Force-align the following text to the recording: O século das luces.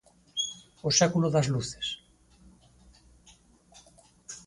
O 0.87 0.89
século 0.99 1.27
das 1.35 1.47
luces. 1.53 1.87